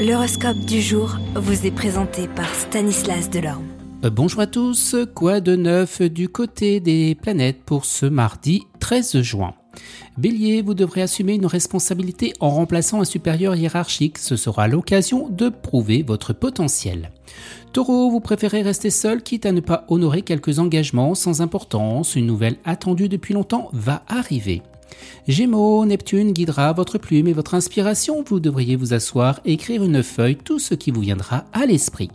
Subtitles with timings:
[0.00, 3.66] L'horoscope du jour vous est présenté par Stanislas Delorme.
[4.02, 9.20] Euh, bonjour à tous, quoi de neuf du côté des planètes pour ce mardi 13
[9.20, 9.52] juin?
[10.16, 15.50] Bélier, vous devrez assumer une responsabilité en remplaçant un supérieur hiérarchique, ce sera l'occasion de
[15.50, 17.10] prouver votre potentiel.
[17.74, 22.24] Taureau, vous préférez rester seul quitte à ne pas honorer quelques engagements sans importance, une
[22.24, 24.62] nouvelle attendue depuis longtemps va arriver.
[25.28, 28.24] Gémeaux, Neptune guidera votre plume et votre inspiration.
[28.26, 32.10] Vous devriez vous asseoir écrire une feuille tout ce qui vous viendra à l'esprit.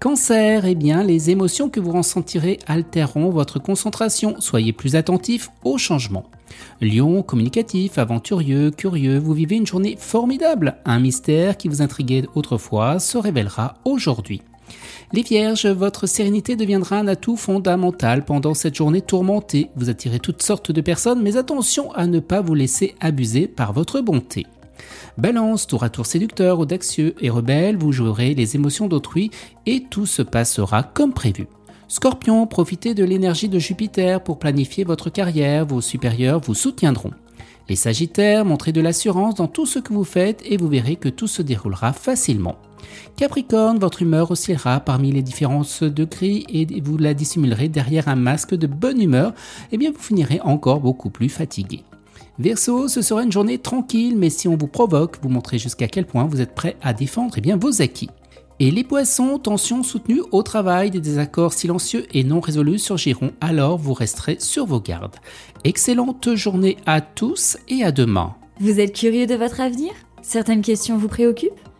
[0.00, 4.36] Cancer, eh bien, les émotions que vous ressentirez altéreront votre concentration.
[4.38, 6.30] Soyez plus attentif aux changements.
[6.80, 10.76] Lion, communicatif, aventurieux, curieux, vous vivez une journée formidable.
[10.84, 14.42] Un mystère qui vous intriguait autrefois se révélera aujourd'hui.
[15.12, 19.70] Les vierges, votre sérénité deviendra un atout fondamental pendant cette journée tourmentée.
[19.76, 23.72] Vous attirez toutes sortes de personnes, mais attention à ne pas vous laisser abuser par
[23.72, 24.46] votre bonté.
[25.16, 29.30] Balance, tour à tour séducteur, audacieux et rebelle, vous jouerez les émotions d'autrui
[29.64, 31.46] et tout se passera comme prévu.
[31.88, 37.12] Scorpion, profitez de l'énergie de Jupiter pour planifier votre carrière, vos supérieurs vous soutiendront.
[37.68, 41.08] Les Sagittaires, montrez de l'assurance dans tout ce que vous faites et vous verrez que
[41.08, 42.56] tout se déroulera facilement.
[43.16, 48.16] Capricorne, votre humeur oscillera parmi les différences de gris et vous la dissimulerez derrière un
[48.16, 49.34] masque de bonne humeur, et
[49.72, 51.82] eh bien vous finirez encore beaucoup plus fatigué.
[52.38, 56.04] Verseau, ce sera une journée tranquille, mais si on vous provoque, vous montrez jusqu'à quel
[56.04, 58.10] point vous êtes prêt à défendre eh bien, vos acquis.
[58.58, 63.76] Et les poissons, tension soutenue au travail, des désaccords silencieux et non résolus surgiront, alors
[63.78, 65.16] vous resterez sur vos gardes.
[65.64, 68.34] Excellente journée à tous et à demain.
[68.60, 69.92] Vous êtes curieux de votre avenir?
[70.22, 71.65] Certaines questions vous préoccupent?